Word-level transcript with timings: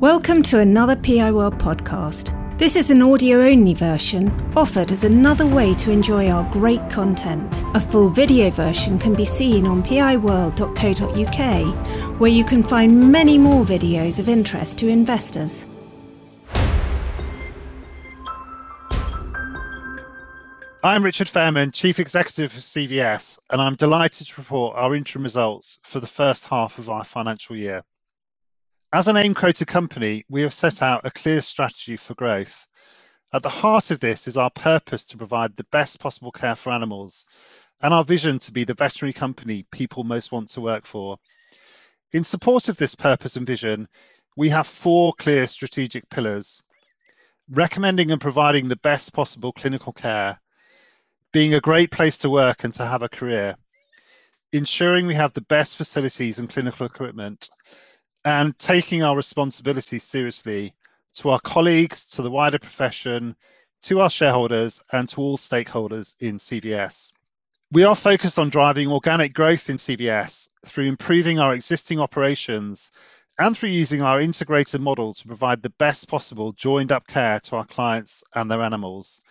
Welcome 0.00 0.44
to 0.44 0.60
another 0.60 0.94
PI 0.94 1.32
World 1.32 1.58
podcast. 1.58 2.32
This 2.56 2.76
is 2.76 2.88
an 2.88 3.02
audio 3.02 3.40
only 3.40 3.74
version 3.74 4.30
offered 4.54 4.92
as 4.92 5.02
another 5.02 5.44
way 5.44 5.74
to 5.74 5.90
enjoy 5.90 6.30
our 6.30 6.48
great 6.52 6.88
content. 6.88 7.64
A 7.74 7.80
full 7.80 8.08
video 8.08 8.48
version 8.50 9.00
can 9.00 9.16
be 9.16 9.24
seen 9.24 9.66
on 9.66 9.82
piworld.co.uk, 9.82 12.20
where 12.20 12.30
you 12.30 12.44
can 12.44 12.62
find 12.62 13.10
many 13.10 13.38
more 13.38 13.64
videos 13.64 14.20
of 14.20 14.28
interest 14.28 14.78
to 14.78 14.86
investors. 14.86 15.64
I'm 20.84 21.04
Richard 21.04 21.26
Fairman, 21.26 21.74
Chief 21.74 21.98
Executive 21.98 22.54
of 22.54 22.60
CVS, 22.60 23.40
and 23.50 23.60
I'm 23.60 23.74
delighted 23.74 24.28
to 24.28 24.40
report 24.40 24.76
our 24.76 24.94
interim 24.94 25.24
results 25.24 25.80
for 25.82 25.98
the 25.98 26.06
first 26.06 26.44
half 26.44 26.78
of 26.78 26.88
our 26.88 27.02
financial 27.02 27.56
year. 27.56 27.82
As 28.90 29.06
an 29.06 29.18
AIM 29.18 29.34
quoted 29.34 29.68
company, 29.68 30.24
we 30.30 30.40
have 30.40 30.54
set 30.54 30.80
out 30.80 31.04
a 31.04 31.10
clear 31.10 31.42
strategy 31.42 31.98
for 31.98 32.14
growth. 32.14 32.66
At 33.30 33.42
the 33.42 33.50
heart 33.50 33.90
of 33.90 34.00
this 34.00 34.26
is 34.26 34.38
our 34.38 34.48
purpose 34.48 35.04
to 35.06 35.18
provide 35.18 35.54
the 35.54 35.66
best 35.70 36.00
possible 36.00 36.32
care 36.32 36.56
for 36.56 36.72
animals 36.72 37.26
and 37.82 37.92
our 37.92 38.02
vision 38.02 38.38
to 38.38 38.52
be 38.52 38.64
the 38.64 38.72
veterinary 38.72 39.12
company 39.12 39.66
people 39.70 40.04
most 40.04 40.32
want 40.32 40.48
to 40.50 40.62
work 40.62 40.86
for. 40.86 41.18
In 42.12 42.24
support 42.24 42.70
of 42.70 42.78
this 42.78 42.94
purpose 42.94 43.36
and 43.36 43.46
vision, 43.46 43.88
we 44.38 44.48
have 44.48 44.66
four 44.66 45.12
clear 45.12 45.46
strategic 45.46 46.08
pillars 46.08 46.62
recommending 47.50 48.10
and 48.10 48.22
providing 48.22 48.68
the 48.68 48.76
best 48.76 49.12
possible 49.12 49.52
clinical 49.52 49.92
care, 49.92 50.40
being 51.30 51.52
a 51.52 51.60
great 51.60 51.90
place 51.90 52.16
to 52.18 52.30
work 52.30 52.64
and 52.64 52.72
to 52.72 52.86
have 52.86 53.02
a 53.02 53.08
career, 53.10 53.54
ensuring 54.50 55.06
we 55.06 55.14
have 55.14 55.34
the 55.34 55.42
best 55.42 55.76
facilities 55.76 56.38
and 56.38 56.48
clinical 56.48 56.86
equipment, 56.86 57.50
and 58.28 58.58
taking 58.58 59.02
our 59.02 59.16
responsibilities 59.16 60.04
seriously 60.04 60.74
to 61.14 61.30
our 61.30 61.40
colleagues, 61.40 62.04
to 62.04 62.20
the 62.20 62.30
wider 62.30 62.58
profession, 62.58 63.34
to 63.80 64.00
our 64.00 64.10
shareholders, 64.10 64.82
and 64.92 65.08
to 65.08 65.22
all 65.22 65.38
stakeholders 65.38 66.14
in 66.20 66.36
CVS. 66.36 67.10
We 67.72 67.84
are 67.84 67.96
focused 67.96 68.38
on 68.38 68.50
driving 68.50 68.92
organic 68.92 69.32
growth 69.32 69.70
in 69.70 69.78
CVS 69.78 70.48
through 70.66 70.88
improving 70.88 71.38
our 71.38 71.54
existing 71.54 72.00
operations 72.00 72.90
and 73.38 73.56
through 73.56 73.70
using 73.70 74.02
our 74.02 74.20
integrated 74.20 74.82
model 74.82 75.14
to 75.14 75.26
provide 75.26 75.62
the 75.62 75.72
best 75.78 76.06
possible 76.06 76.52
joined 76.52 76.92
up 76.92 77.06
care 77.06 77.40
to 77.40 77.56
our 77.56 77.64
clients 77.64 78.24
and 78.34 78.50
their 78.50 78.62
animals, 78.62 79.22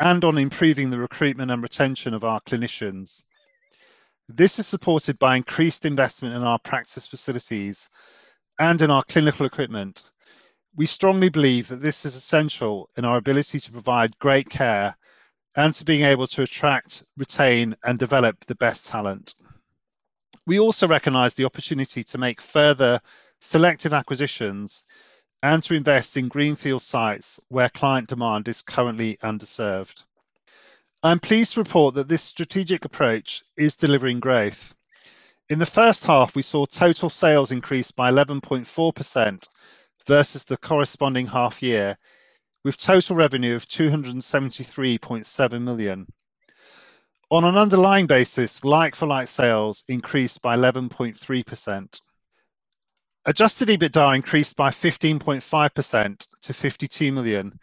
and 0.00 0.24
on 0.24 0.38
improving 0.38 0.90
the 0.90 0.98
recruitment 0.98 1.52
and 1.52 1.62
retention 1.62 2.14
of 2.14 2.24
our 2.24 2.40
clinicians. 2.40 3.22
This 4.28 4.58
is 4.58 4.66
supported 4.66 5.20
by 5.20 5.36
increased 5.36 5.86
investment 5.86 6.34
in 6.34 6.42
our 6.42 6.58
practice 6.58 7.06
facilities 7.06 7.88
and 8.58 8.80
in 8.80 8.90
our 8.90 9.02
clinical 9.02 9.46
equipment, 9.46 10.02
we 10.76 10.86
strongly 10.86 11.28
believe 11.28 11.68
that 11.68 11.80
this 11.80 12.04
is 12.04 12.16
essential 12.16 12.90
in 12.96 13.04
our 13.04 13.16
ability 13.16 13.60
to 13.60 13.72
provide 13.72 14.18
great 14.18 14.48
care 14.48 14.96
and 15.56 15.72
to 15.74 15.84
being 15.84 16.02
able 16.02 16.26
to 16.26 16.42
attract, 16.42 17.04
retain, 17.16 17.76
and 17.84 17.98
develop 17.98 18.44
the 18.46 18.56
best 18.56 18.86
talent. 18.86 19.34
We 20.46 20.58
also 20.58 20.88
recognise 20.88 21.34
the 21.34 21.44
opportunity 21.44 22.04
to 22.04 22.18
make 22.18 22.40
further 22.40 23.00
selective 23.40 23.92
acquisitions 23.92 24.82
and 25.42 25.62
to 25.62 25.74
invest 25.74 26.16
in 26.16 26.28
greenfield 26.28 26.82
sites 26.82 27.38
where 27.48 27.68
client 27.68 28.08
demand 28.08 28.48
is 28.48 28.62
currently 28.62 29.18
underserved. 29.22 30.02
I'm 31.02 31.20
pleased 31.20 31.54
to 31.54 31.60
report 31.60 31.96
that 31.96 32.08
this 32.08 32.22
strategic 32.22 32.84
approach 32.84 33.44
is 33.56 33.76
delivering 33.76 34.20
growth. 34.20 34.74
In 35.54 35.60
the 35.60 35.66
first 35.66 36.02
half, 36.02 36.34
we 36.34 36.42
saw 36.42 36.66
total 36.66 37.08
sales 37.08 37.52
increase 37.52 37.92
by 37.92 38.10
11.4% 38.10 39.46
versus 40.04 40.42
the 40.42 40.56
corresponding 40.56 41.28
half 41.28 41.62
year, 41.62 41.96
with 42.64 42.76
total 42.76 43.14
revenue 43.14 43.54
of 43.54 43.64
273.7 43.68 45.62
million. 45.62 46.08
On 47.30 47.44
an 47.44 47.56
underlying 47.56 48.08
basis, 48.08 48.64
like-for-like 48.64 49.28
sales 49.28 49.84
increased 49.86 50.42
by 50.42 50.56
11.3%. 50.56 52.00
Adjusted 53.24 53.68
EBITDA 53.68 54.16
increased 54.16 54.56
by 54.56 54.70
15.5% 54.70 56.26
to 56.42 56.52
52 56.52 57.12
million, 57.12 57.60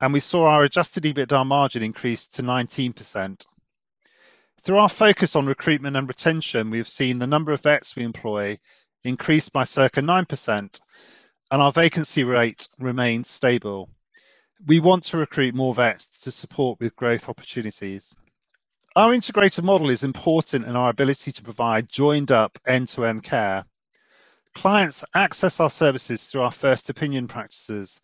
and 0.00 0.14
we 0.14 0.20
saw 0.20 0.46
our 0.46 0.64
adjusted 0.64 1.02
EBITDA 1.02 1.44
margin 1.44 1.82
increase 1.82 2.26
to 2.28 2.42
19%. 2.42 3.44
Through 4.62 4.78
our 4.78 4.88
focus 4.88 5.36
on 5.36 5.46
recruitment 5.46 5.96
and 5.96 6.08
retention, 6.08 6.70
we 6.70 6.78
have 6.78 6.88
seen 6.88 7.18
the 7.18 7.26
number 7.26 7.52
of 7.52 7.62
vets 7.62 7.94
we 7.94 8.02
employ 8.02 8.58
increase 9.04 9.48
by 9.48 9.64
circa 9.64 10.00
9%, 10.00 10.80
and 11.50 11.62
our 11.62 11.72
vacancy 11.72 12.24
rate 12.24 12.68
remains 12.78 13.30
stable. 13.30 13.88
We 14.66 14.80
want 14.80 15.04
to 15.04 15.16
recruit 15.18 15.54
more 15.54 15.74
vets 15.74 16.22
to 16.22 16.32
support 16.32 16.80
with 16.80 16.96
growth 16.96 17.28
opportunities. 17.28 18.12
Our 18.96 19.14
integrated 19.14 19.64
model 19.64 19.90
is 19.90 20.02
important 20.02 20.66
in 20.66 20.74
our 20.74 20.90
ability 20.90 21.30
to 21.32 21.42
provide 21.42 21.88
joined 21.88 22.32
up 22.32 22.58
end-to-end 22.66 23.22
care. 23.22 23.64
Clients 24.54 25.04
access 25.14 25.60
our 25.60 25.70
services 25.70 26.24
through 26.24 26.42
our 26.42 26.50
first 26.50 26.90
opinion 26.90 27.28
practices, 27.28 28.00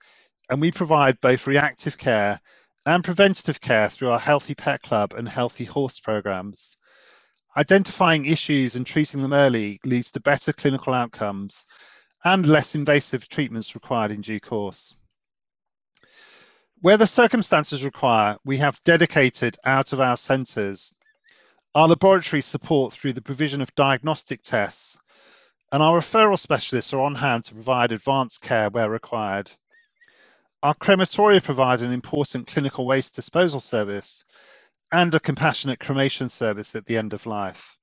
and 0.49 0.61
we 0.61 0.71
provide 0.71 1.21
both 1.21 1.49
reactive 1.49 1.99
care 1.99 2.41
and 2.87 3.03
preventative 3.03 3.61
care 3.61 3.89
through 3.89 4.11
our 4.11 4.19
Healthy 4.19 4.55
Pet 4.55 4.83
Club 4.83 5.15
and 5.15 5.29
Healthy 5.29 5.65
Horse 5.65 6.01
programs. 6.01 6.77
Identifying 7.57 8.27
issues 8.27 8.77
and 8.77 8.87
treating 8.87 9.23
them 9.23 9.33
early 9.33 9.81
leads 9.85 10.11
to 10.13 10.21
better 10.21 10.53
clinical 10.53 10.93
outcomes 10.93 11.67
and 12.25 12.47
less 12.47 12.75
invasive 12.75 13.29
treatments 13.29 13.75
required 13.75 14.11
in 14.11 14.21
due 14.21 14.41
course. 14.41 14.95
Where 16.81 16.97
the 16.97 17.07
circumstances 17.07 17.85
require, 17.85 18.37
we 18.45 18.59
have 18.59 18.83
dedicated 18.85 19.57
out 19.65 19.93
of 19.93 20.01
our 20.01 20.17
centres. 20.17 20.93
Our 21.75 21.89
laboratory 21.89 22.43
support 22.43 22.93
through 22.93 23.15
the 23.15 23.23
provision 23.23 23.63
of 23.63 23.75
diagnostic 23.75 24.43
tests, 24.43 24.99
and 25.73 25.83
our 25.83 25.99
referral 25.99 26.39
specialists 26.39 26.93
are 26.93 27.01
on 27.01 27.15
hand 27.15 27.45
to 27.45 27.55
provide 27.55 27.93
advanced 27.93 28.43
care 28.43 28.69
where 28.69 28.91
required. 28.91 29.51
Our 30.65 30.75
crematoria 30.75 31.43
provide 31.43 31.83
an 31.83 31.93
important 31.93 32.47
clinical 32.47 32.87
waste 32.87 33.15
disposal 33.15 33.61
service 33.61 34.25
and 34.91 35.15
a 35.15 35.21
compassionate 35.21 35.79
cremation 35.79 36.31
service 36.31 36.75
at 36.75 36.87
the 36.87 36.97
end 36.97 37.13
of 37.13 37.27
life. 37.27 37.77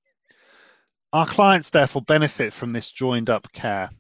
Our 1.14 1.28
clients 1.28 1.70
therefore 1.70 2.02
benefit 2.02 2.54
from 2.54 2.74
this 2.74 2.90
joined 2.90 3.30
up 3.30 3.52
care. 3.52 3.92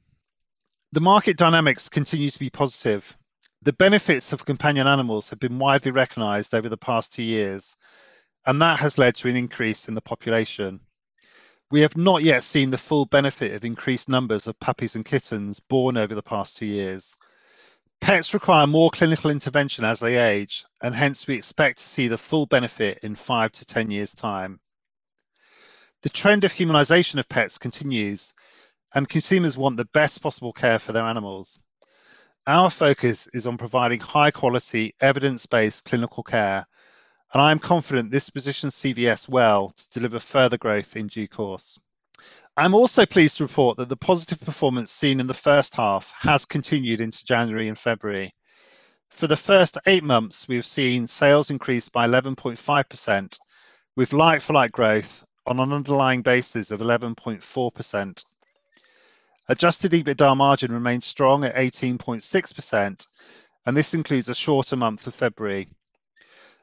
The 0.93 0.99
market 0.99 1.37
dynamics 1.37 1.89
continue 1.89 2.31
to 2.31 2.39
be 2.39 2.49
positive. 2.49 3.15
The 3.61 3.71
benefits 3.71 4.33
of 4.33 4.45
companion 4.45 4.87
animals 4.87 5.29
have 5.29 5.39
been 5.39 5.59
widely 5.59 5.91
recognised 5.91 6.55
over 6.55 6.67
the 6.67 6.75
past 6.75 7.13
two 7.13 7.21
years, 7.21 7.75
and 8.47 8.63
that 8.63 8.79
has 8.79 8.97
led 8.97 9.13
to 9.17 9.29
an 9.29 9.35
increase 9.35 9.89
in 9.89 9.93
the 9.93 10.01
population. 10.01 10.79
We 11.69 11.81
have 11.81 11.95
not 11.95 12.23
yet 12.23 12.43
seen 12.43 12.71
the 12.71 12.79
full 12.79 13.05
benefit 13.05 13.53
of 13.53 13.63
increased 13.63 14.09
numbers 14.09 14.47
of 14.47 14.59
puppies 14.59 14.95
and 14.95 15.05
kittens 15.05 15.59
born 15.59 15.97
over 15.97 16.15
the 16.15 16.23
past 16.23 16.57
two 16.57 16.65
years. 16.65 17.15
Pets 18.01 18.33
require 18.33 18.65
more 18.65 18.89
clinical 18.89 19.29
intervention 19.29 19.85
as 19.85 19.99
they 19.99 20.17
age, 20.17 20.65
and 20.81 20.93
hence 20.93 21.27
we 21.27 21.35
expect 21.35 21.77
to 21.77 21.83
see 21.83 22.07
the 22.07 22.17
full 22.17 22.47
benefit 22.47 22.99
in 23.03 23.15
five 23.15 23.51
to 23.53 23.63
10 23.63 23.91
years' 23.91 24.15
time. 24.15 24.59
The 26.01 26.09
trend 26.09 26.43
of 26.43 26.51
humanisation 26.51 27.19
of 27.19 27.29
pets 27.29 27.59
continues, 27.59 28.33
and 28.93 29.07
consumers 29.07 29.55
want 29.55 29.77
the 29.77 29.85
best 29.85 30.21
possible 30.21 30.51
care 30.51 30.79
for 30.79 30.93
their 30.93 31.05
animals. 31.05 31.59
Our 32.47 32.71
focus 32.71 33.27
is 33.33 33.45
on 33.45 33.59
providing 33.59 33.99
high 33.99 34.31
quality, 34.31 34.95
evidence 34.99 35.45
based 35.45 35.85
clinical 35.85 36.23
care, 36.23 36.65
and 37.31 37.41
I 37.41 37.51
am 37.51 37.59
confident 37.59 38.09
this 38.09 38.31
positions 38.31 38.73
CVS 38.75 39.29
well 39.29 39.69
to 39.69 39.89
deliver 39.91 40.19
further 40.19 40.57
growth 40.57 40.95
in 40.95 41.05
due 41.05 41.27
course. 41.27 41.77
I'm 42.61 42.75
also 42.75 43.07
pleased 43.07 43.37
to 43.37 43.43
report 43.43 43.77
that 43.77 43.89
the 43.89 43.97
positive 43.97 44.39
performance 44.39 44.91
seen 44.91 45.19
in 45.19 45.25
the 45.25 45.33
first 45.33 45.73
half 45.73 46.13
has 46.19 46.45
continued 46.45 47.01
into 47.01 47.25
January 47.25 47.67
and 47.67 47.75
February. 47.75 48.35
For 49.09 49.25
the 49.25 49.35
first 49.35 49.79
eight 49.87 50.03
months, 50.03 50.47
we 50.47 50.57
have 50.57 50.65
seen 50.67 51.07
sales 51.07 51.49
increase 51.49 51.89
by 51.89 52.05
11.5%, 52.05 53.39
with 53.95 54.13
like-for-like 54.13 54.71
growth 54.71 55.25
on 55.47 55.59
an 55.59 55.73
underlying 55.73 56.21
basis 56.21 56.69
of 56.69 56.81
11.4%. 56.81 58.23
Adjusted 59.47 59.91
EBITDA 59.93 60.37
margin 60.37 60.71
remains 60.71 61.07
strong 61.07 61.43
at 61.43 61.55
18.6%, 61.55 63.07
and 63.65 63.75
this 63.75 63.95
includes 63.95 64.29
a 64.29 64.35
shorter 64.35 64.75
month 64.75 65.07
of 65.07 65.15
February. 65.15 65.67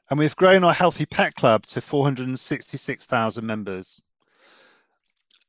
And 0.08 0.16
we've 0.20 0.36
grown 0.36 0.62
our 0.62 0.72
Healthy 0.72 1.06
Pet 1.06 1.34
Club 1.34 1.66
to 1.66 1.80
466,000 1.80 3.44
members. 3.44 4.00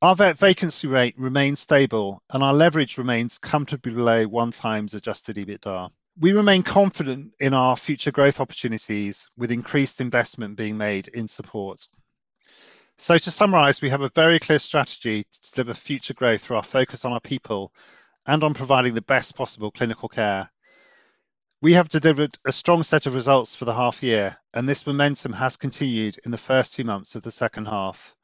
Our 0.02 0.16
vacancy 0.16 0.88
rate 0.88 1.16
remains 1.18 1.60
stable, 1.60 2.24
and 2.30 2.42
our 2.42 2.54
leverage 2.54 2.98
remains 2.98 3.38
comfortably 3.38 3.92
below 3.92 4.26
1x 4.26 4.94
adjusted 4.94 5.36
EBITDA. 5.36 5.90
We 6.18 6.32
remain 6.32 6.64
confident 6.64 7.34
in 7.38 7.54
our 7.54 7.76
future 7.76 8.12
growth 8.12 8.40
opportunities, 8.40 9.28
with 9.36 9.52
increased 9.52 10.00
investment 10.00 10.56
being 10.56 10.78
made 10.78 11.10
in 11.10 11.28
support. 11.28 11.86
So 12.98 13.18
to 13.18 13.30
summarize, 13.30 13.82
we 13.82 13.90
have 13.90 14.00
a 14.00 14.12
very 14.16 14.40
clear 14.40 14.60
strategy 14.60 15.26
to 15.26 15.52
deliver 15.52 15.74
future 15.74 16.14
growth 16.14 16.44
through 16.44 16.56
our 16.56 16.64
focus 16.64 17.04
on 17.04 17.12
our 17.12 17.20
people 17.20 17.74
and 18.26 18.42
on 18.46 18.54
providing 18.54 18.94
the 18.94 19.02
best 19.02 19.36
possible 19.36 19.70
clinical 19.70 20.08
care. 20.08 20.50
We 21.62 21.74
have 21.74 21.90
delivered 21.90 22.38
a 22.46 22.54
strong 22.54 22.84
set 22.84 23.06
of 23.06 23.16
results 23.16 23.54
for 23.54 23.66
the 23.66 23.76
half 23.76 24.02
year, 24.02 24.38
and 24.54 24.68
this 24.68 24.88
momentum 24.88 25.34
has 25.34 25.58
continued 25.58 26.22
in 26.24 26.32
the 26.32 26.38
first 26.38 26.74
two 26.74 26.86
months 26.86 27.16
of 27.16 27.24
the 27.24 27.32
second 27.32 27.66
half. 27.66 28.16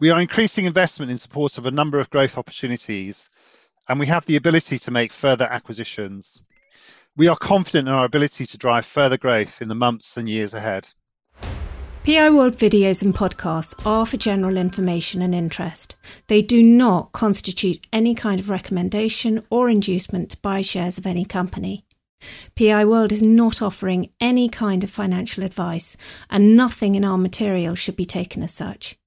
We 0.00 0.10
are 0.10 0.20
increasing 0.20 0.64
investment 0.64 1.12
in 1.12 1.18
support 1.18 1.56
of 1.56 1.66
a 1.66 1.70
number 1.70 2.00
of 2.00 2.10
growth 2.10 2.36
opportunities, 2.36 3.30
and 3.88 4.00
we 4.00 4.08
have 4.08 4.26
the 4.26 4.34
ability 4.34 4.80
to 4.80 4.90
make 4.90 5.12
further 5.12 5.44
acquisitions. 5.44 6.42
We 7.16 7.28
are 7.28 7.36
confident 7.36 7.86
in 7.86 7.94
our 7.94 8.04
ability 8.04 8.46
to 8.46 8.58
drive 8.58 8.86
further 8.86 9.16
growth 9.16 9.62
in 9.62 9.68
the 9.68 9.76
months 9.76 10.16
and 10.16 10.28
years 10.28 10.52
ahead. 10.52 10.88
PI 12.04 12.30
World 12.30 12.56
videos 12.56 13.02
and 13.02 13.14
podcasts 13.14 13.86
are 13.86 14.04
for 14.04 14.16
general 14.16 14.56
information 14.56 15.22
and 15.22 15.32
interest. 15.32 15.94
They 16.26 16.42
do 16.42 16.60
not 16.60 17.12
constitute 17.12 17.86
any 17.92 18.16
kind 18.16 18.40
of 18.40 18.50
recommendation 18.50 19.44
or 19.48 19.70
inducement 19.70 20.30
to 20.30 20.36
buy 20.38 20.62
shares 20.62 20.98
of 20.98 21.06
any 21.06 21.24
company. 21.24 21.84
PI 22.56 22.84
World 22.86 23.12
is 23.12 23.22
not 23.22 23.62
offering 23.62 24.10
any 24.20 24.48
kind 24.48 24.82
of 24.82 24.90
financial 24.90 25.44
advice, 25.44 25.96
and 26.28 26.56
nothing 26.56 26.96
in 26.96 27.04
our 27.04 27.16
material 27.16 27.76
should 27.76 27.96
be 27.96 28.04
taken 28.04 28.42
as 28.42 28.52
such. 28.52 28.98